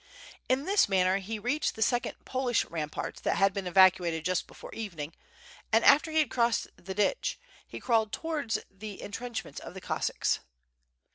In 0.49 0.63
this 0.65 0.89
manner 0.89 1.19
he 1.19 1.37
reached 1.37 1.75
the 1.75 1.83
second 1.83 2.15
Polish 2.25 2.65
rampart 2.65 3.17
that 3.17 3.35
had 3.35 3.53
been 3.53 3.67
evacuated 3.67 4.25
just 4.25 4.47
before 4.47 4.73
evening, 4.73 5.13
and 5.71 5.85
after 5.85 6.09
he 6.09 6.17
had 6.17 6.31
crossed 6.31 6.67
the 6.75 6.95
ditch, 6.95 7.39
he 7.67 7.79
crawled 7.79 8.11
towards 8.11 8.57
the 8.67 8.99
en 9.03 9.11
trenchments 9.11 9.59
of 9.59 9.75
the 9.75 9.81
Cossacks. 9.81 10.39